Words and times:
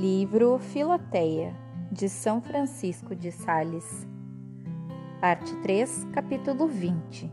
Livro 0.00 0.58
Filoteia, 0.58 1.54
de 1.92 2.08
São 2.08 2.40
Francisco 2.40 3.14
de 3.14 3.30
Sales. 3.30 4.08
Parte 5.20 5.54
3, 5.56 6.06
capítulo 6.14 6.66
20. 6.66 7.30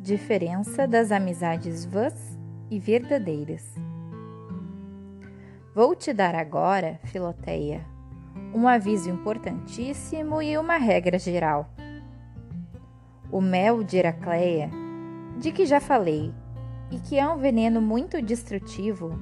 Diferença 0.00 0.88
das 0.88 1.12
amizades 1.12 1.84
vãs 1.84 2.36
e 2.68 2.80
verdadeiras. 2.80 3.76
Vou 5.72 5.94
te 5.94 6.12
dar 6.12 6.34
agora, 6.34 6.98
Filoteia, 7.04 7.86
um 8.52 8.66
aviso 8.66 9.08
importantíssimo 9.08 10.42
e 10.42 10.58
uma 10.58 10.78
regra 10.78 11.16
geral. 11.16 11.70
O 13.30 13.40
mel 13.40 13.84
de 13.84 13.98
Heracleia, 13.98 14.68
de 15.38 15.52
que 15.52 15.64
já 15.64 15.78
falei, 15.78 16.34
e 16.90 16.98
que 16.98 17.16
é 17.16 17.28
um 17.28 17.38
veneno 17.38 17.80
muito 17.80 18.20
destrutivo, 18.20 19.16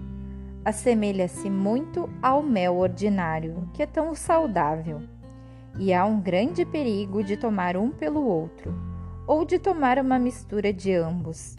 assemelha-se 0.66 1.48
muito 1.48 2.10
ao 2.20 2.42
mel 2.42 2.76
ordinário, 2.78 3.70
que 3.72 3.84
é 3.84 3.86
tão 3.86 4.16
saudável, 4.16 5.00
e 5.78 5.94
há 5.94 6.04
um 6.04 6.20
grande 6.20 6.64
perigo 6.64 7.22
de 7.22 7.36
tomar 7.36 7.76
um 7.76 7.92
pelo 7.92 8.26
outro, 8.26 8.74
ou 9.28 9.44
de 9.44 9.60
tomar 9.60 9.96
uma 9.96 10.18
mistura 10.18 10.72
de 10.72 10.92
ambos, 10.92 11.54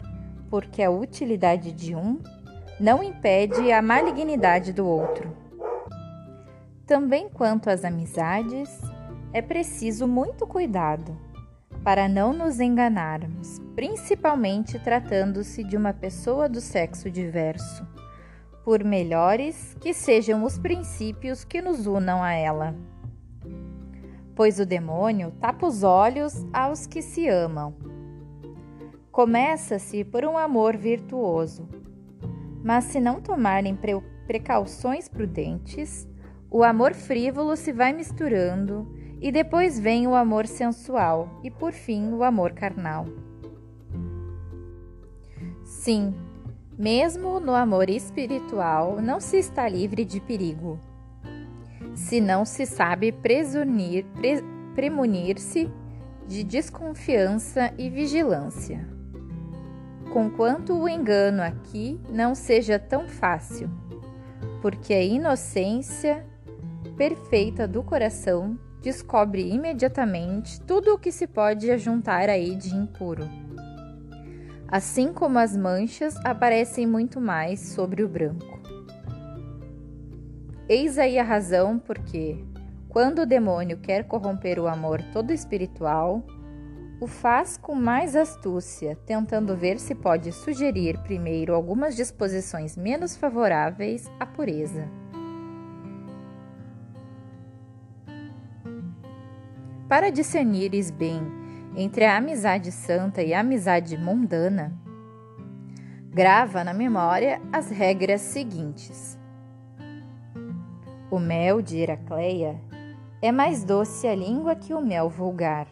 porque 0.50 0.82
a 0.82 0.90
utilidade 0.90 1.72
de 1.72 1.96
um 1.96 2.20
não 2.78 3.02
impede 3.02 3.72
a 3.72 3.80
malignidade 3.80 4.74
do 4.74 4.86
outro. 4.86 5.34
Também 6.86 7.30
quanto 7.30 7.70
às 7.70 7.86
amizades, 7.86 8.78
é 9.32 9.40
preciso 9.40 10.06
muito 10.06 10.46
cuidado 10.46 11.16
para 11.82 12.10
não 12.10 12.34
nos 12.34 12.60
enganarmos, 12.60 13.58
principalmente 13.74 14.78
tratando-se 14.78 15.64
de 15.64 15.78
uma 15.78 15.94
pessoa 15.94 16.46
do 16.46 16.60
sexo 16.60 17.10
diverso, 17.10 17.86
por 18.68 18.84
melhores 18.84 19.74
que 19.80 19.94
sejam 19.94 20.44
os 20.44 20.58
princípios 20.58 21.42
que 21.42 21.62
nos 21.62 21.86
unam 21.86 22.22
a 22.22 22.34
ela. 22.34 22.76
Pois 24.36 24.60
o 24.60 24.66
demônio 24.66 25.30
tapa 25.40 25.66
os 25.66 25.82
olhos 25.82 26.46
aos 26.52 26.86
que 26.86 27.00
se 27.00 27.26
amam. 27.26 27.74
Começa-se 29.10 30.04
por 30.04 30.22
um 30.22 30.36
amor 30.36 30.76
virtuoso, 30.76 31.66
mas 32.62 32.84
se 32.84 33.00
não 33.00 33.22
tomarem 33.22 33.74
precauções 34.26 35.08
prudentes, 35.08 36.06
o 36.50 36.62
amor 36.62 36.92
frívolo 36.92 37.56
se 37.56 37.72
vai 37.72 37.94
misturando 37.94 38.86
e 39.18 39.32
depois 39.32 39.80
vem 39.80 40.06
o 40.06 40.14
amor 40.14 40.46
sensual 40.46 41.40
e 41.42 41.50
por 41.50 41.72
fim 41.72 42.12
o 42.12 42.22
amor 42.22 42.52
carnal. 42.52 43.06
Sim, 45.64 46.14
mesmo 46.78 47.40
no 47.40 47.56
amor 47.56 47.90
espiritual 47.90 49.02
não 49.02 49.18
se 49.18 49.36
está 49.36 49.68
livre 49.68 50.04
de 50.04 50.20
perigo. 50.20 50.78
Se 51.92 52.20
não 52.20 52.44
se 52.44 52.64
sabe 52.64 53.10
presunir, 53.10 54.04
pre, 54.14 54.44
premunir-se 54.76 55.68
de 56.28 56.44
desconfiança 56.44 57.72
e 57.76 57.90
vigilância. 57.90 58.86
Conquanto 60.12 60.72
o 60.74 60.88
engano 60.88 61.42
aqui 61.42 62.00
não 62.08 62.34
seja 62.34 62.78
tão 62.78 63.08
fácil, 63.08 63.68
porque 64.62 64.94
a 64.94 65.02
inocência 65.02 66.24
perfeita 66.96 67.66
do 67.66 67.82
coração 67.82 68.56
descobre 68.80 69.50
imediatamente 69.52 70.60
tudo 70.62 70.94
o 70.94 70.98
que 70.98 71.10
se 71.10 71.26
pode 71.26 71.70
ajuntar 71.70 72.28
aí 72.28 72.54
de 72.54 72.74
impuro. 72.74 73.47
Assim 74.70 75.14
como 75.14 75.38
as 75.38 75.56
manchas 75.56 76.14
aparecem 76.26 76.86
muito 76.86 77.18
mais 77.18 77.58
sobre 77.58 78.02
o 78.02 78.08
branco. 78.08 78.60
Eis 80.68 80.98
aí 80.98 81.18
a 81.18 81.24
razão 81.24 81.78
porque, 81.78 82.44
quando 82.86 83.20
o 83.20 83.26
demônio 83.26 83.78
quer 83.78 84.04
corromper 84.06 84.58
o 84.58 84.68
amor 84.68 85.00
todo 85.10 85.32
espiritual, 85.32 86.22
o 87.00 87.06
faz 87.06 87.56
com 87.56 87.74
mais 87.74 88.14
astúcia, 88.14 88.94
tentando 89.06 89.56
ver 89.56 89.78
se 89.78 89.94
pode 89.94 90.32
sugerir 90.32 90.98
primeiro 90.98 91.54
algumas 91.54 91.96
disposições 91.96 92.76
menos 92.76 93.16
favoráveis 93.16 94.10
à 94.20 94.26
pureza. 94.26 94.86
Para 99.88 100.10
discernires 100.10 100.90
bem 100.90 101.47
entre 101.80 102.04
a 102.04 102.16
amizade 102.16 102.72
santa 102.72 103.22
e 103.22 103.32
a 103.32 103.38
amizade 103.38 103.96
mundana, 103.96 104.76
grava 106.10 106.64
na 106.64 106.74
memória 106.74 107.40
as 107.52 107.70
regras 107.70 108.20
seguintes. 108.20 109.16
O 111.08 111.20
mel 111.20 111.62
de 111.62 111.78
Heracleia 111.78 112.60
é 113.22 113.30
mais 113.30 113.62
doce 113.62 114.08
a 114.08 114.14
língua 114.16 114.56
que 114.56 114.74
o 114.74 114.80
mel 114.80 115.08
vulgar, 115.08 115.68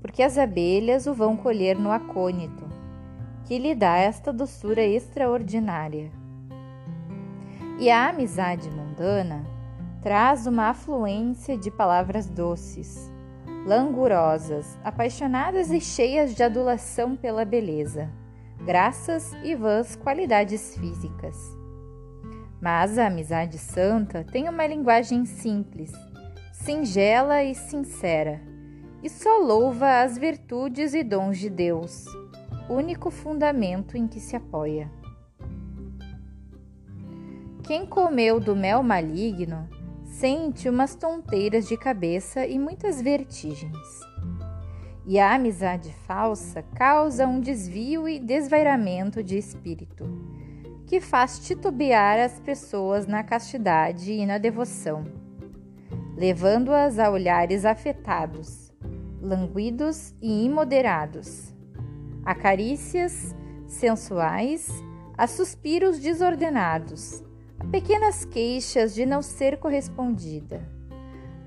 porque 0.00 0.20
as 0.20 0.36
abelhas 0.36 1.06
o 1.06 1.14
vão 1.14 1.36
colher 1.36 1.78
no 1.78 1.92
acônito, 1.92 2.68
que 3.44 3.56
lhe 3.56 3.76
dá 3.76 3.98
esta 3.98 4.32
doçura 4.32 4.82
extraordinária. 4.82 6.10
E 7.78 7.88
a 7.88 8.08
amizade 8.08 8.68
mundana 8.68 9.46
traz 10.02 10.44
uma 10.48 10.70
afluência 10.70 11.56
de 11.56 11.70
palavras 11.70 12.28
doces, 12.28 13.16
langurosas, 13.66 14.78
apaixonadas 14.82 15.70
e 15.70 15.80
cheias 15.80 16.34
de 16.34 16.42
adulação 16.42 17.16
pela 17.16 17.44
beleza, 17.44 18.10
graças 18.64 19.32
e 19.42 19.54
vãs 19.54 19.96
qualidades 19.96 20.76
físicas. 20.76 21.36
Mas 22.60 22.98
a 22.98 23.06
amizade 23.06 23.58
santa 23.58 24.24
tem 24.24 24.48
uma 24.48 24.66
linguagem 24.66 25.24
simples, 25.24 25.92
singela 26.52 27.44
e 27.44 27.54
sincera, 27.54 28.40
e 29.02 29.08
só 29.08 29.38
louva 29.38 30.02
as 30.02 30.18
virtudes 30.18 30.94
e 30.94 31.04
dons 31.04 31.38
de 31.38 31.48
Deus, 31.48 32.04
único 32.68 33.10
fundamento 33.10 33.96
em 33.96 34.08
que 34.08 34.18
se 34.18 34.34
apoia. 34.34 34.90
Quem 37.62 37.86
comeu 37.86 38.40
do 38.40 38.56
mel 38.56 38.82
maligno 38.82 39.68
sente 40.18 40.68
umas 40.68 40.96
tonteiras 40.96 41.68
de 41.68 41.76
cabeça 41.76 42.44
e 42.44 42.58
muitas 42.58 43.00
vertigens. 43.00 44.00
E 45.06 45.16
a 45.16 45.32
amizade 45.32 45.94
falsa 46.08 46.64
causa 46.74 47.24
um 47.24 47.40
desvio 47.40 48.08
e 48.08 48.18
desvairamento 48.18 49.22
de 49.22 49.38
espírito, 49.38 50.04
que 50.86 51.00
faz 51.00 51.38
titubear 51.38 52.18
as 52.18 52.40
pessoas 52.40 53.06
na 53.06 53.22
castidade 53.22 54.10
e 54.10 54.26
na 54.26 54.38
devoção, 54.38 55.04
levando-as 56.16 56.98
a 56.98 57.08
olhares 57.08 57.64
afetados, 57.64 58.72
languidos 59.22 60.12
e 60.20 60.44
imoderados, 60.46 61.54
a 62.24 62.34
carícias 62.34 63.36
sensuais, 63.68 64.68
a 65.16 65.28
suspiros 65.28 66.00
desordenados, 66.00 67.22
pequenas 67.66 68.24
queixas 68.24 68.94
de 68.94 69.04
não 69.04 69.20
ser 69.20 69.58
correspondida, 69.58 70.66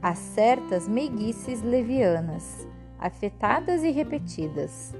a 0.02 0.14
certas 0.14 0.88
meiguices 0.88 1.64
levianas, 1.64 2.68
afetadas 3.00 3.84
e 3.84 3.90
repetidas, 3.90 4.94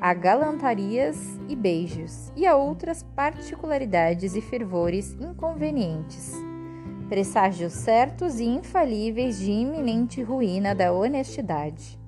a 0.00 0.12
galantarias 0.12 1.16
e 1.48 1.54
beijos, 1.54 2.32
e 2.34 2.44
a 2.44 2.56
outras 2.56 3.02
particularidades 3.02 4.34
e 4.34 4.40
fervores 4.40 5.12
inconvenientes, 5.20 6.32
presságios 7.08 7.72
certos 7.72 8.40
e 8.40 8.44
infalíveis 8.44 9.38
de 9.38 9.52
iminente 9.52 10.22
ruína 10.22 10.74
da 10.74 10.92
honestidade. 10.92 11.98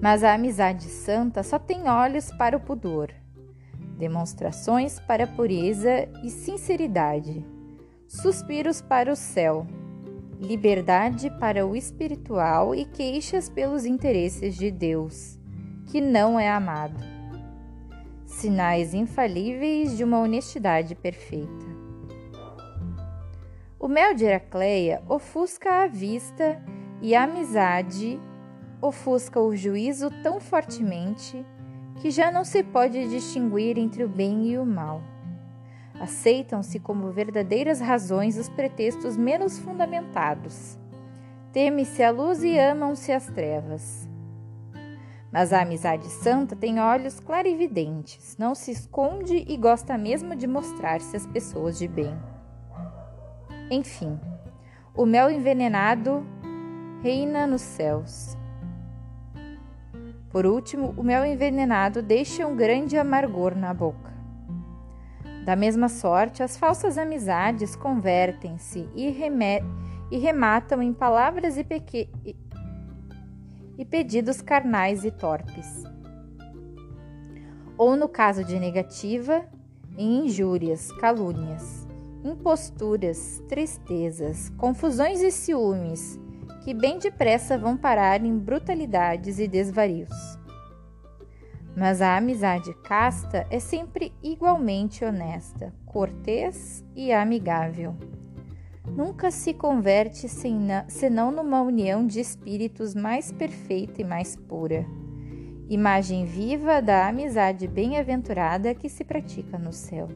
Mas 0.00 0.24
a 0.24 0.34
amizade 0.34 0.88
santa 0.88 1.44
só 1.44 1.60
tem 1.60 1.88
olhos 1.88 2.32
para 2.32 2.56
o 2.56 2.60
pudor 2.60 3.21
demonstrações 4.02 4.98
para 4.98 5.28
pureza 5.28 6.08
e 6.24 6.28
sinceridade, 6.28 7.46
suspiros 8.08 8.82
para 8.82 9.12
o 9.12 9.14
céu, 9.14 9.64
liberdade 10.40 11.30
para 11.38 11.64
o 11.64 11.76
espiritual 11.76 12.74
e 12.74 12.84
queixas 12.84 13.48
pelos 13.48 13.84
interesses 13.84 14.56
de 14.56 14.72
Deus, 14.72 15.38
que 15.86 16.00
não 16.00 16.36
é 16.36 16.50
amado. 16.50 16.98
Sinais 18.26 18.92
infalíveis 18.92 19.96
de 19.96 20.02
uma 20.02 20.18
honestidade 20.18 20.96
perfeita. 20.96 21.66
O 23.78 23.86
mel 23.86 24.14
de 24.14 24.24
Heracleia 24.24 25.00
ofusca 25.08 25.84
a 25.84 25.86
vista 25.86 26.60
e 27.00 27.14
a 27.14 27.22
amizade 27.22 28.18
ofusca 28.80 29.38
o 29.38 29.54
juízo 29.54 30.10
tão 30.24 30.40
fortemente 30.40 31.46
que 32.02 32.10
já 32.10 32.32
não 32.32 32.44
se 32.44 32.64
pode 32.64 33.08
distinguir 33.08 33.78
entre 33.78 34.02
o 34.02 34.08
bem 34.08 34.48
e 34.48 34.58
o 34.58 34.66
mal. 34.66 35.00
Aceitam-se 36.00 36.80
como 36.80 37.12
verdadeiras 37.12 37.80
razões 37.80 38.36
os 38.36 38.48
pretextos 38.48 39.16
menos 39.16 39.56
fundamentados. 39.60 40.76
Teme-se 41.52 42.02
a 42.02 42.10
luz 42.10 42.42
e 42.42 42.58
amam-se 42.58 43.12
as 43.12 43.26
trevas. 43.26 44.08
Mas 45.30 45.52
a 45.52 45.62
amizade 45.62 46.08
santa 46.08 46.56
tem 46.56 46.80
olhos 46.80 47.20
clarividentes, 47.20 48.36
não 48.36 48.52
se 48.52 48.72
esconde 48.72 49.44
e 49.46 49.56
gosta 49.56 49.96
mesmo 49.96 50.34
de 50.34 50.48
mostrar-se 50.48 51.16
às 51.16 51.24
pessoas 51.24 51.78
de 51.78 51.86
bem. 51.86 52.12
Enfim, 53.70 54.18
o 54.92 55.06
mel 55.06 55.30
envenenado 55.30 56.26
reina 57.00 57.46
nos 57.46 57.62
céus. 57.62 58.36
Por 60.32 60.46
último, 60.46 60.94
o 60.96 61.02
mel 61.02 61.26
envenenado 61.26 62.00
deixa 62.00 62.46
um 62.46 62.56
grande 62.56 62.96
amargor 62.96 63.54
na 63.54 63.74
boca. 63.74 64.10
Da 65.44 65.54
mesma 65.54 65.90
sorte, 65.90 66.42
as 66.42 66.56
falsas 66.56 66.96
amizades 66.96 67.76
convertem-se 67.76 68.88
e, 68.94 69.14
e, 70.10 70.18
rematam 70.18 70.82
em 70.82 70.92
palavras 70.92 71.58
e, 71.58 71.66
e 73.76 73.84
pedidos 73.84 74.40
carnais 74.40 75.04
e 75.04 75.10
torpes. 75.10 75.84
Ou, 77.76 77.94
no 77.94 78.08
caso 78.08 78.42
de 78.42 78.58
negativa, 78.58 79.44
em 79.98 80.24
injúrias, 80.26 80.90
calúnias, 80.92 81.86
imposturas, 82.24 83.42
tristezas, 83.48 84.48
confusões 84.56 85.20
e 85.20 85.30
ciúmes, 85.30 86.18
que 86.64 86.72
bem 86.72 86.98
depressa 86.98 87.58
vão 87.58 87.76
parar 87.76 88.24
em 88.24 88.38
brutalidades 88.38 89.38
e 89.38 89.48
desvarios. 89.48 90.38
Mas 91.76 92.02
a 92.02 92.16
amizade 92.16 92.72
casta 92.84 93.46
é 93.50 93.58
sempre 93.58 94.12
igualmente 94.22 95.04
honesta, 95.04 95.72
cortês 95.86 96.84
e 96.94 97.12
amigável. 97.12 97.96
Nunca 98.86 99.30
se 99.30 99.54
converte 99.54 100.28
senão 100.28 101.32
numa 101.32 101.62
união 101.62 102.06
de 102.06 102.20
espíritos 102.20 102.94
mais 102.94 103.32
perfeita 103.32 104.02
e 104.02 104.04
mais 104.04 104.36
pura, 104.36 104.84
imagem 105.68 106.26
viva 106.26 106.82
da 106.82 107.08
amizade 107.08 107.66
bem-aventurada 107.66 108.74
que 108.74 108.88
se 108.88 109.04
pratica 109.04 109.56
no 109.58 109.72
céu. 109.72 110.08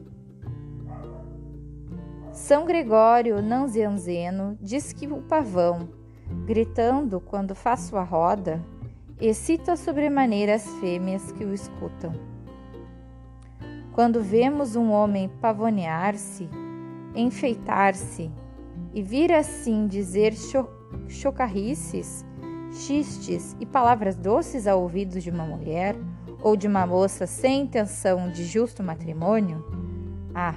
São 2.31 2.65
Gregório 2.65 3.41
Nanzianzeno 3.41 4.55
diz 4.61 4.93
que 4.93 5.07
o 5.07 5.23
pavão, 5.23 5.89
gritando 6.45 7.19
quando 7.19 7.55
faz 7.55 7.81
sua 7.81 8.03
roda, 8.03 8.63
excita 9.19 9.75
sobremaneira 9.75 10.55
as 10.55 10.67
fêmeas 10.75 11.31
que 11.31 11.43
o 11.43 11.53
escutam. 11.53 12.13
Quando 13.91 14.21
vemos 14.21 14.75
um 14.75 14.91
homem 14.91 15.27
pavonear-se, 15.41 16.47
enfeitar-se 17.15 18.31
e 18.93 19.01
vir 19.01 19.31
assim 19.31 19.87
dizer 19.87 20.33
cho 20.33 20.67
chocarrices, 21.07 22.25
xistes 22.71 23.55
e 23.59 23.65
palavras 23.65 24.15
doces 24.15 24.67
ao 24.67 24.81
ouvido 24.81 25.19
de 25.19 25.29
uma 25.29 25.45
mulher 25.45 25.95
ou 26.41 26.55
de 26.55 26.67
uma 26.67 26.85
moça 26.85 27.25
sem 27.25 27.61
intenção 27.61 28.29
de 28.29 28.45
justo 28.45 28.83
matrimônio, 28.83 29.65
ah, 30.33 30.55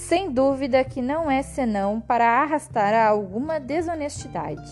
sem 0.00 0.32
dúvida 0.32 0.82
que 0.82 1.02
não 1.02 1.30
é 1.30 1.42
senão 1.42 2.00
para 2.00 2.40
arrastar 2.40 2.94
a 2.94 3.06
alguma 3.06 3.60
desonestidade. 3.60 4.70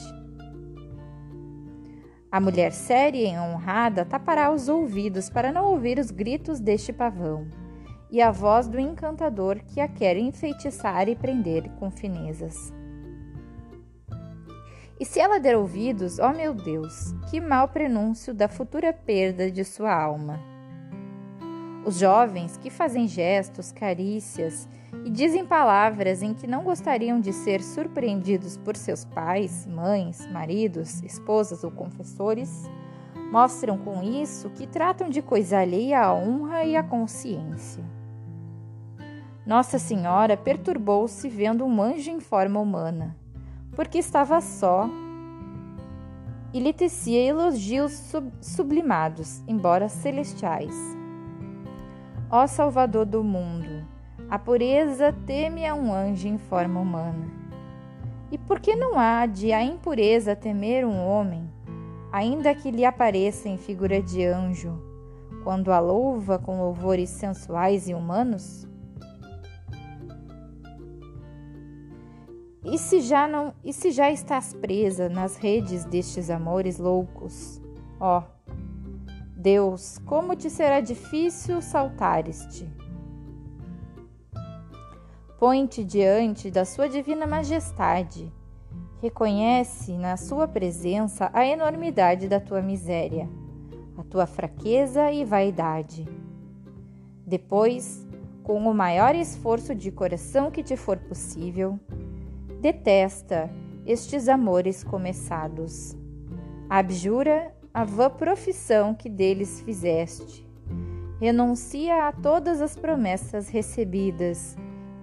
A 2.33 2.41
mulher 2.41 2.73
séria 2.73 3.29
e 3.29 3.39
honrada 3.39 4.07
tapará 4.07 4.51
os 4.51 4.71
ouvidos 4.71 5.29
para 5.29 5.53
não 5.53 5.67
ouvir 5.67 5.99
os 5.99 6.11
gritos 6.11 6.61
deste 6.61 6.95
pavão 6.95 7.47
e 8.11 8.23
a 8.23 8.31
voz 8.31 8.67
do 8.67 8.81
encantador 8.81 9.61
que 9.67 9.83
a 9.83 9.87
quer 9.87 10.17
enfeitiçar 10.17 11.11
e 11.11 11.15
prender 11.15 11.71
com 11.79 11.91
finezas. 11.91 12.73
E 14.99 15.05
se 15.05 15.21
ela 15.21 15.39
der 15.39 15.59
ouvidos, 15.59 16.19
ó 16.19 16.33
meu 16.33 16.55
Deus, 16.55 17.13
que 17.31 17.39
mau 17.39 17.69
prenúncio 17.69 18.33
da 18.33 18.49
futura 18.49 18.95
perda 18.95 19.51
de 19.51 19.63
sua 19.63 19.95
alma. 19.95 20.58
Os 21.89 22.01
jovens 22.01 22.59
que 22.59 22.69
fazem 22.69 23.09
gestos, 23.09 23.73
carícias 23.73 24.69
e 25.07 25.09
dizem 25.09 25.47
palavras 25.47 26.23
em 26.23 26.35
que 26.35 26.47
não 26.47 26.63
gostariam 26.63 27.19
de 27.19 27.33
ser 27.33 27.63
surpreendidos 27.63 28.59
por 28.59 28.77
seus 28.77 29.07
pais, 29.07 29.67
mães, 29.67 30.31
maridos, 30.31 31.03
esposas 31.03 31.65
ou 31.65 31.71
confessores, 31.71 32.71
mostram 33.33 33.79
com 33.79 34.03
isso 34.03 34.51
que 34.51 34.67
tratam 34.67 35.09
de 35.09 35.23
coisa 35.23 35.61
alheia 35.61 36.03
à 36.03 36.13
honra 36.13 36.63
e 36.63 36.77
à 36.77 36.83
consciência. 36.83 37.83
Nossa 39.47 39.79
Senhora 39.79 40.37
perturbou-se 40.37 41.27
vendo 41.27 41.65
um 41.65 41.81
anjo 41.81 42.11
em 42.11 42.21
forma 42.21 42.61
humana, 42.61 43.17
porque 43.75 43.97
estava 43.97 44.43
só 44.43 44.91
e 46.53 46.61
lhe 46.61 46.75
tecia 46.75 47.25
elogios 47.25 48.13
sublimados, 48.43 49.43
embora 49.49 49.89
celestiais. 49.89 50.98
Ó 52.31 52.47
Salvador 52.47 53.07
do 53.07 53.25
mundo, 53.25 53.87
a 54.29 54.39
pureza 54.39 55.15
teme 55.25 55.67
a 55.67 55.75
um 55.75 55.95
anjo 55.95 56.29
em 56.29 56.37
forma 56.37 56.79
humana. 56.79 57.27
E 58.31 58.37
por 58.37 58.61
que 58.61 58.77
não 58.77 58.99
há 58.99 59.25
de 59.25 59.51
a 59.51 59.65
impureza 59.65 60.37
temer 60.37 60.85
um 60.85 61.03
homem, 61.03 61.51
ainda 62.13 62.55
que 62.55 62.71
lhe 62.71 62.85
apareça 62.85 63.49
em 63.49 63.57
figura 63.57 64.03
de 64.03 64.27
anjo, 64.27 64.79
quando 65.43 65.73
a 65.73 65.81
louva 65.81 66.39
com 66.39 66.61
louvores 66.61 67.09
sensuais 67.09 67.89
e 67.89 67.95
humanos? 67.95 68.69
E 72.63 72.77
se 72.77 73.01
já 73.01 73.27
não, 73.27 73.55
e 73.65 73.73
se 73.73 73.91
já 73.91 74.11
estás 74.11 74.53
presa 74.53 75.09
nas 75.09 75.39
redes 75.39 75.87
destes 75.87 76.29
amores 76.29 76.79
loucos? 76.79 77.59
Ó, 77.99 78.19
oh, 78.19 78.38
Deus, 79.51 79.97
como 80.05 80.37
te 80.37 80.51
será 80.51 80.79
difícil 80.79 81.63
saltares-te? 81.63 82.71
Põe-te 85.39 85.83
diante 85.83 86.51
da 86.51 86.67
Sua 86.67 86.87
Divina 86.87 87.27
Majestade. 87.27 88.31
Reconhece 89.01 89.93
na 89.93 90.19
Sua 90.19 90.47
presença 90.47 91.31
a 91.33 91.47
enormidade 91.47 92.29
da 92.29 92.39
tua 92.39 92.61
miséria, 92.61 93.27
a 93.97 94.05
tua 94.05 94.27
fraqueza 94.27 95.11
e 95.11 95.25
vaidade. 95.25 96.07
Depois, 97.27 98.07
com 98.43 98.69
o 98.69 98.75
maior 98.75 99.15
esforço 99.15 99.75
de 99.75 99.91
coração 99.91 100.51
que 100.51 100.63
te 100.63 100.77
for 100.77 100.99
possível, 100.99 101.81
detesta 102.61 103.51
estes 103.87 104.29
amores 104.29 104.85
começados. 104.85 105.97
Abjura 106.69 107.57
a 107.73 107.85
vã 107.85 108.11
profissão 108.11 108.95
que 108.95 109.09
deles 109.09 109.61
fizeste. 109.61 110.47
Renuncia 111.21 112.09
a 112.09 112.13
todas 112.13 112.61
as 112.61 112.77
promessas 112.77 113.49
recebidas 113.49 114.57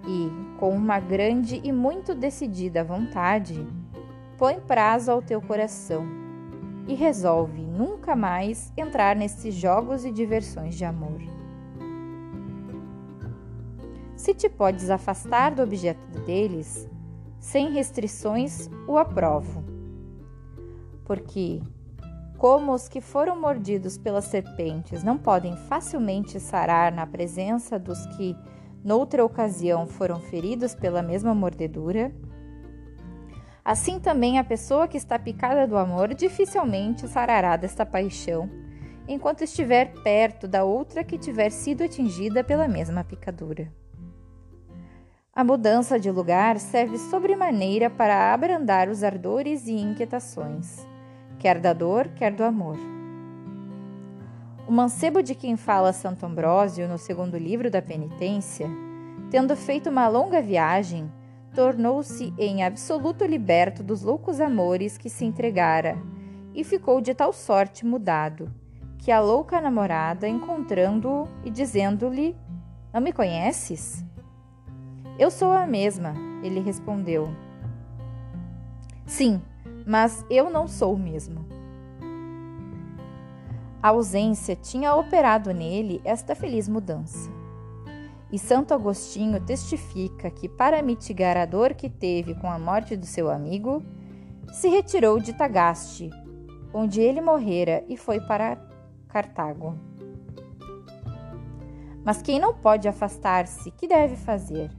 e, 0.06 0.30
com 0.58 0.70
uma 0.70 0.98
grande 0.98 1.60
e 1.62 1.72
muito 1.72 2.14
decidida 2.14 2.84
vontade, 2.84 3.66
põe 4.38 4.60
prazo 4.60 5.10
ao 5.10 5.22
teu 5.22 5.40
coração 5.40 6.06
e 6.86 6.94
resolve 6.94 7.62
nunca 7.62 8.14
mais 8.14 8.72
entrar 8.76 9.16
nesses 9.16 9.54
jogos 9.54 10.04
e 10.04 10.12
diversões 10.12 10.74
de 10.74 10.84
amor. 10.84 11.20
Se 14.14 14.32
te 14.32 14.48
podes 14.48 14.88
afastar 14.88 15.54
do 15.54 15.62
objeto 15.62 16.20
deles, 16.20 16.88
sem 17.38 17.70
restrições, 17.70 18.70
o 18.88 18.96
aprovo. 18.96 19.62
Porque, 21.04 21.62
como 22.38 22.72
os 22.72 22.88
que 22.88 23.00
foram 23.00 23.40
mordidos 23.40 23.96
pelas 23.96 24.26
serpentes 24.26 25.02
não 25.02 25.16
podem 25.16 25.56
facilmente 25.56 26.38
sarar 26.38 26.92
na 26.92 27.06
presença 27.06 27.78
dos 27.78 28.04
que 28.16 28.36
noutra 28.84 29.24
ocasião 29.24 29.86
foram 29.86 30.20
feridos 30.20 30.74
pela 30.74 31.02
mesma 31.02 31.34
mordedura, 31.34 32.12
assim 33.64 33.98
também 33.98 34.38
a 34.38 34.44
pessoa 34.44 34.86
que 34.86 34.96
está 34.96 35.18
picada 35.18 35.66
do 35.66 35.76
amor 35.76 36.14
dificilmente 36.14 37.08
sarará 37.08 37.56
desta 37.56 37.84
paixão, 37.84 38.48
enquanto 39.08 39.42
estiver 39.42 39.92
perto 40.02 40.46
da 40.46 40.62
outra 40.62 41.02
que 41.02 41.18
tiver 41.18 41.50
sido 41.50 41.82
atingida 41.82 42.44
pela 42.44 42.68
mesma 42.68 43.02
picadura. 43.02 43.72
A 45.34 45.44
mudança 45.44 45.98
de 45.98 46.10
lugar 46.10 46.58
serve 46.58 46.96
sobremaneira 46.96 47.90
para 47.90 48.32
abrandar 48.32 48.88
os 48.88 49.02
ardores 49.02 49.66
e 49.66 49.72
inquietações, 49.72 50.86
quer 51.46 51.60
da 51.60 51.72
dor, 51.72 52.08
quer 52.16 52.32
do 52.32 52.42
amor. 52.42 52.76
O 54.66 54.72
mancebo 54.72 55.22
de 55.22 55.32
quem 55.32 55.56
fala 55.56 55.92
Santo 55.92 56.26
Ambrósio 56.26 56.88
no 56.88 56.98
segundo 56.98 57.38
livro 57.38 57.70
da 57.70 57.80
Penitência, 57.80 58.68
tendo 59.30 59.54
feito 59.54 59.88
uma 59.88 60.08
longa 60.08 60.42
viagem, 60.42 61.08
tornou-se 61.54 62.34
em 62.36 62.64
absoluto 62.64 63.24
liberto 63.24 63.84
dos 63.84 64.02
loucos 64.02 64.40
amores 64.40 64.98
que 64.98 65.08
se 65.08 65.24
entregara 65.24 65.96
e 66.52 66.64
ficou 66.64 67.00
de 67.00 67.14
tal 67.14 67.32
sorte 67.32 67.86
mudado 67.86 68.52
que 68.98 69.12
a 69.12 69.20
louca 69.20 69.60
namorada, 69.60 70.26
encontrando-o 70.26 71.28
e 71.44 71.50
dizendo-lhe: 71.50 72.34
Não 72.92 73.00
me 73.00 73.12
conheces? 73.12 74.04
Eu 75.16 75.30
sou 75.30 75.52
a 75.52 75.64
mesma, 75.64 76.12
ele 76.42 76.58
respondeu. 76.58 77.28
Sim, 79.06 79.40
mas 79.86 80.26
eu 80.28 80.50
não 80.50 80.66
sou 80.66 80.94
o 80.94 80.98
mesmo. 80.98 81.46
A 83.80 83.90
ausência 83.90 84.56
tinha 84.56 84.92
operado 84.96 85.54
nele 85.54 86.00
esta 86.04 86.34
feliz 86.34 86.68
mudança. 86.68 87.30
E 88.32 88.38
Santo 88.38 88.74
Agostinho 88.74 89.40
testifica 89.40 90.28
que, 90.28 90.48
para 90.48 90.82
mitigar 90.82 91.36
a 91.36 91.46
dor 91.46 91.74
que 91.74 91.88
teve 91.88 92.34
com 92.34 92.50
a 92.50 92.58
morte 92.58 92.96
do 92.96 93.06
seu 93.06 93.30
amigo, 93.30 93.80
se 94.52 94.68
retirou 94.68 95.20
de 95.20 95.32
Tagaste, 95.32 96.10
onde 96.74 97.00
ele 97.00 97.20
morrera, 97.20 97.84
e 97.88 97.96
foi 97.96 98.20
para 98.20 98.58
Cartago. 99.06 99.78
Mas 102.04 102.20
quem 102.20 102.40
não 102.40 102.52
pode 102.52 102.88
afastar-se, 102.88 103.70
que 103.70 103.86
deve 103.86 104.16
fazer? 104.16 104.70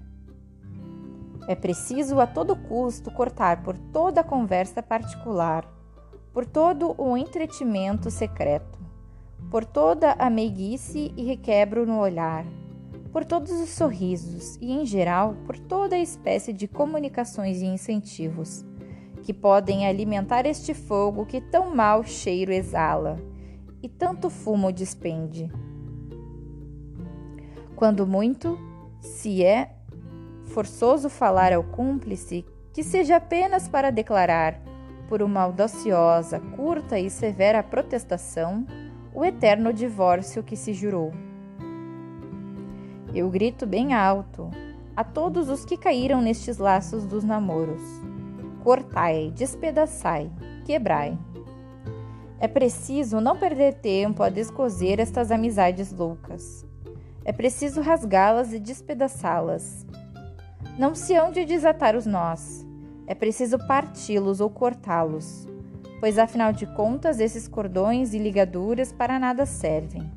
É 1.48 1.56
preciso 1.56 2.20
a 2.20 2.28
todo 2.28 2.56
custo 2.56 3.10
cortar 3.10 3.64
por 3.64 3.78
toda 3.78 4.20
a 4.20 4.24
conversa 4.24 4.84
particular, 4.84 5.66
por 6.34 6.46
todo 6.46 6.94
o 7.02 7.16
entretimento 7.16 8.12
secreto, 8.12 8.78
por 9.50 9.64
toda 9.64 10.12
a 10.20 10.30
meiguice 10.30 11.14
e 11.16 11.24
requebro 11.24 11.86
no 11.86 12.00
olhar, 12.00 12.46
por 13.14 13.24
todos 13.24 13.52
os 13.52 13.70
sorrisos 13.70 14.58
e, 14.58 14.74
em 14.74 14.86
geral, 14.86 15.36
por 15.46 15.58
toda 15.58 15.96
a 15.96 16.00
espécie 16.00 16.52
de 16.52 16.68
comunicações 16.68 17.62
e 17.62 17.66
incentivos 17.66 18.66
que 19.24 19.34
podem 19.34 19.88
alimentar 19.88 20.46
este 20.46 20.74
fogo 20.74 21.26
que 21.26 21.40
tão 21.40 21.74
mau 21.74 22.04
cheiro 22.04 22.52
exala 22.52 23.18
e 23.82 23.88
tanto 23.88 24.30
fumo 24.30 24.72
despende. 24.72 25.50
Quando 27.76 28.06
muito, 28.06 28.58
se 29.00 29.44
é 29.44 29.77
forçoso 30.48 31.10
falar 31.10 31.54
ao 31.54 31.64
cúmplice, 31.64 32.46
que 32.74 32.84
seja 32.84 33.18
apenas 33.18 33.68
para 33.68 33.92
declarar, 33.92 34.60
por 35.08 35.22
uma 35.22 35.42
audaciosa, 35.42 36.40
curta 36.56 37.00
e 37.00 37.10
severa 37.10 37.64
protestação, 37.64 38.66
o 39.14 39.24
eterno 39.24 39.72
divórcio 39.72 40.44
que 40.44 40.56
se 40.56 40.74
jurou. 40.74 41.14
Eu 43.14 43.30
grito 43.30 43.66
bem 43.66 43.94
alto 43.94 44.52
a 44.96 45.04
todos 45.04 45.50
os 45.50 45.64
que 45.64 45.78
caíram 45.78 46.22
nestes 46.22 46.58
laços 46.58 47.06
dos 47.06 47.24
namoros: 47.24 47.82
cortai, 48.64 49.32
despedaçai, 49.36 50.30
quebrai. 50.66 51.18
É 52.40 52.48
preciso 52.48 53.20
não 53.20 53.36
perder 53.36 53.76
tempo 53.76 54.22
a 54.22 54.30
descoser 54.30 55.00
estas 55.00 55.32
amizades 55.32 55.92
loucas. 55.92 56.66
É 57.26 57.32
preciso 57.32 57.82
rasgá-las 57.82 58.54
e 58.54 58.60
despedaçá-las. 58.60 59.86
Não 60.78 60.94
se 60.94 61.16
hão 61.16 61.32
de 61.32 61.44
desatar 61.44 61.96
os 61.96 62.06
nós. 62.06 62.64
É 63.08 63.16
preciso 63.16 63.58
parti-los 63.66 64.40
ou 64.40 64.50
cortá-los, 64.50 65.48
pois 66.00 66.20
afinal 66.20 66.54
de 66.54 66.68
contas 66.68 67.20
esses 67.20 67.48
cordões 67.48 68.14
e 68.14 68.20
ligaduras 68.20 68.92
para 68.92 69.18
nada 69.18 69.46
servem. 69.46 70.12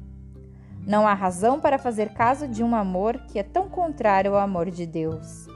Não 0.87 1.09
há 1.09 1.15
razão 1.15 1.59
para 1.61 1.79
fazer 1.79 2.11
caso 2.13 2.47
de 2.47 2.63
um 2.63 2.75
amor 2.75 3.17
que 3.29 3.39
é 3.39 3.43
tão 3.43 3.71
contrário 3.71 4.35
ao 4.35 4.41
amor 4.41 4.71
de 4.71 4.85
Deus. 4.85 5.47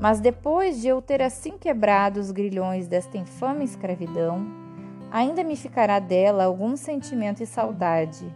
Mas 0.00 0.18
depois 0.18 0.80
de 0.80 0.88
eu 0.88 1.00
ter 1.00 1.22
assim 1.22 1.56
quebrado 1.56 2.18
os 2.18 2.32
grilhões 2.32 2.88
desta 2.88 3.16
infame 3.16 3.64
escravidão, 3.64 4.46
ainda 5.12 5.44
me 5.44 5.54
ficará 5.54 6.00
dela 6.00 6.44
algum 6.44 6.76
sentimento 6.76 7.42
e 7.42 7.46
saudade, 7.46 8.26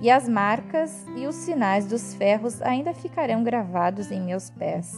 e 0.00 0.10
as 0.10 0.28
marcas 0.28 1.06
e 1.14 1.26
os 1.26 1.34
sinais 1.34 1.86
dos 1.86 2.14
ferros 2.14 2.62
ainda 2.62 2.94
ficarão 2.94 3.44
gravados 3.44 4.10
em 4.10 4.20
meus 4.20 4.48
pés, 4.50 4.94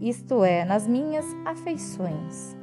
isto 0.00 0.42
é, 0.42 0.64
nas 0.64 0.86
minhas 0.86 1.26
afeições. 1.44 2.56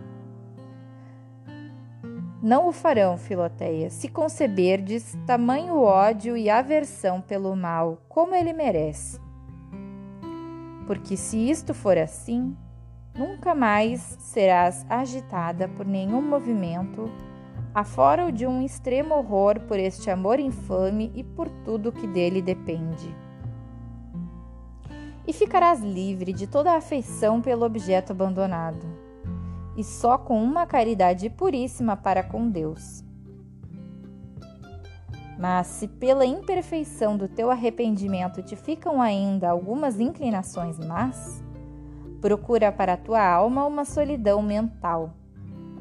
Não 2.41 2.67
o 2.67 2.71
farão, 2.71 3.17
Filoteia, 3.17 3.91
se 3.91 4.07
conceberdes 4.07 5.15
tamanho 5.27 5.79
ódio 5.79 6.35
e 6.35 6.49
aversão 6.49 7.21
pelo 7.21 7.55
mal, 7.55 8.01
como 8.09 8.33
ele 8.33 8.51
merece. 8.51 9.19
Porque 10.87 11.15
se 11.15 11.37
isto 11.37 11.71
for 11.71 11.99
assim, 11.99 12.57
nunca 13.13 13.53
mais 13.53 14.01
serás 14.19 14.83
agitada 14.89 15.67
por 15.67 15.85
nenhum 15.85 16.21
movimento, 16.21 17.11
afora 17.73 18.25
o 18.25 18.31
de 18.31 18.45
um 18.45 18.61
extremo 18.61 19.15
horror 19.15 19.59
por 19.61 19.79
este 19.79 20.09
amor 20.09 20.39
infame 20.39 21.11
e 21.15 21.23
por 21.23 21.49
tudo 21.63 21.91
que 21.91 22.05
dele 22.05 22.41
depende. 22.41 23.15
E 25.25 25.31
ficarás 25.31 25.81
livre 25.81 26.33
de 26.33 26.47
toda 26.47 26.73
afeição 26.73 27.41
pelo 27.41 27.65
objeto 27.65 28.11
abandonado 28.11 28.85
e 29.77 29.83
só 29.83 30.17
com 30.17 30.43
uma 30.43 30.65
caridade 30.65 31.29
puríssima 31.29 31.95
para 31.95 32.23
com 32.23 32.49
Deus. 32.49 33.03
Mas 35.39 35.67
se 35.67 35.87
pela 35.87 36.25
imperfeição 36.25 37.17
do 37.17 37.27
teu 37.27 37.49
arrependimento 37.49 38.43
te 38.43 38.55
ficam 38.55 39.01
ainda 39.01 39.49
algumas 39.49 39.99
inclinações 39.99 40.77
más, 40.77 41.43
procura 42.19 42.71
para 42.71 42.93
a 42.93 42.97
tua 42.97 43.25
alma 43.25 43.65
uma 43.65 43.85
solidão 43.85 44.41
mental, 44.43 45.15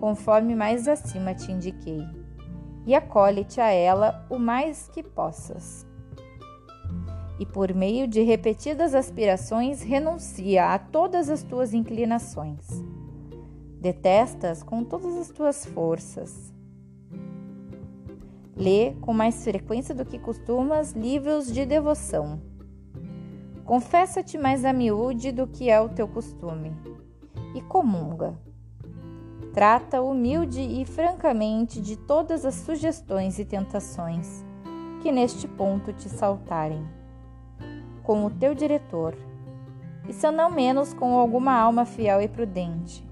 conforme 0.01 0.57
mais 0.57 0.89
acima 0.89 1.35
te 1.35 1.53
indiquei, 1.53 2.03
e 2.87 2.95
acolhe-te 2.95 3.61
a 3.61 3.71
ela 3.71 4.27
o 4.29 4.39
mais 4.39 4.89
que 4.89 5.03
possas. 5.03 5.87
E 7.39 7.47
por 7.47 7.73
meio 7.73 8.09
de 8.09 8.23
repetidas 8.23 8.95
aspirações, 8.95 9.83
renuncia 9.83 10.75
a 10.75 10.79
todas 10.79 11.31
as 11.31 11.43
tuas 11.43 11.73
inclinações 11.73 12.67
Detestas 13.81 14.63
com 14.63 14.85
todas 14.85 15.17
as 15.17 15.31
tuas 15.31 15.65
forças. 15.65 16.53
Lê 18.55 18.93
com 19.01 19.15
mais 19.15 19.43
frequência 19.43 19.95
do 19.95 20.05
que 20.05 20.19
costumas 20.19 20.93
livros 20.93 21.51
de 21.51 21.65
devoção. 21.65 22.43
Confessa-te 23.65 24.37
mais 24.37 24.67
a 24.67 24.73
miúde 24.75 25.33
do 25.33 25.47
que 25.47 25.71
é 25.71 25.81
o 25.81 25.89
teu 25.89 26.07
costume 26.07 26.77
e 27.55 27.63
comunga. 27.63 28.39
Trata 29.53 30.01
humilde 30.01 30.61
e 30.61 30.85
francamente 30.85 31.81
de 31.81 31.97
todas 31.97 32.45
as 32.45 32.55
sugestões 32.55 33.39
e 33.39 33.45
tentações 33.45 34.45
que 35.03 35.11
neste 35.11 35.49
ponto 35.49 35.93
te 35.93 36.09
saltarem, 36.09 36.87
com 38.03 38.25
o 38.25 38.31
teu 38.31 38.55
diretor, 38.55 39.17
e 40.09 40.13
se 40.13 40.31
não 40.31 40.51
menos 40.51 40.93
com 40.93 41.15
alguma 41.19 41.53
alma 41.53 41.85
fiel 41.85 42.21
e 42.21 42.29
prudente 42.29 43.09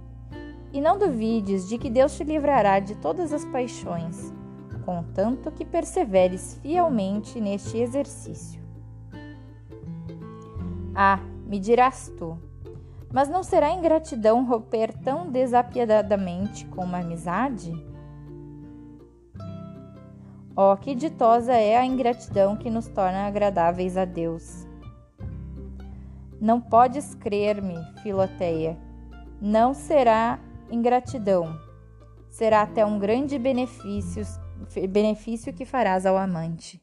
e 0.73 0.81
não 0.81 0.99
duvides 0.99 1.69
de 1.69 1.79
que 1.79 1.89
Deus 1.89 2.17
te 2.17 2.25
livrará 2.25 2.79
de 2.79 2.95
todas 2.97 3.33
as 3.33 3.45
paixões, 3.47 4.33
contanto 4.85 5.51
que 5.51 5.65
perseveres 5.65 6.59
fielmente 6.63 7.41
neste 7.41 7.79
exercício. 7.79 8.61
Ah, 10.95 11.21
me 11.47 11.59
dirás 11.59 12.13
tu, 12.19 12.39
mas 13.13 13.29
não 13.29 13.43
será 13.43 13.71
ingratidão 13.73 14.45
romper 14.45 14.93
tão 14.99 15.31
desapiedadamente 15.31 16.67
com 16.67 16.85
uma 16.85 16.99
amizade? 16.99 17.73
Oh, 20.57 20.77
que 20.77 20.95
ditosa 20.95 21.53
é 21.53 21.77
a 21.77 21.87
ingratidão 21.87 22.57
que 22.57 22.69
nos 22.69 22.89
torna 22.89 23.27
agradáveis 23.27 23.97
a 23.97 24.05
Deus. 24.05 24.67
Não 26.41 26.61
podes 26.61 27.15
crer-me, 27.15 27.77
Filoteia, 28.03 28.77
não 29.41 29.73
será 29.73 30.39
ingratidão. 30.71 31.57
Será 32.29 32.63
até 32.63 32.85
um 32.85 32.99
grande 32.99 33.39
benefício, 33.39 34.23
benefício 34.89 35.53
que 35.53 35.65
farás 35.65 36.05
ao 36.05 36.17
amante. 36.17 36.83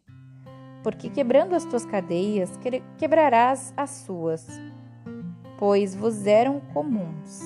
Porque 0.82 1.10
quebrando 1.10 1.54
as 1.54 1.66
tuas 1.66 1.86
cadeias, 1.86 2.60
quebrarás 2.98 3.74
as 3.76 3.90
suas, 3.90 4.48
pois 5.58 5.96
vos 5.96 6.26
eram 6.28 6.60
comuns. 6.74 7.42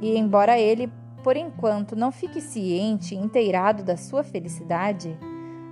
E 0.00 0.16
embora 0.16 0.58
ele, 0.58 0.92
por 1.22 1.36
enquanto, 1.36 1.96
não 1.96 2.12
fique 2.12 2.40
ciente 2.40 3.14
e 3.14 3.18
inteirado 3.18 3.82
da 3.82 3.96
sua 3.96 4.22
felicidade, 4.22 5.16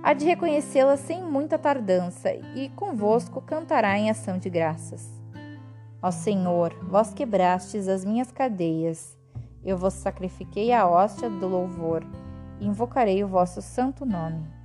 há 0.03 0.13
de 0.13 0.25
reconhecê-la 0.25 0.97
sem 0.97 1.23
muita 1.23 1.57
tardança 1.57 2.33
e 2.55 2.69
convosco 2.75 3.41
cantará 3.41 3.97
em 3.97 4.09
ação 4.09 4.37
de 4.37 4.49
graças. 4.49 5.07
Ó 6.01 6.11
Senhor, 6.11 6.73
vós 6.83 7.13
quebrastes 7.13 7.87
as 7.87 8.05
minhas 8.05 8.31
cadeias 8.31 9.17
eu 9.67 9.77
vos 9.77 9.95
sacrifiquei 9.95 10.71
a 10.71 10.87
hóstia 10.87 11.29
do 11.29 11.45
louvor, 11.45 12.01
invocarei 12.61 13.21
o 13.21 13.27
vosso 13.27 13.61
santo 13.61 14.05
nome. 14.05 14.56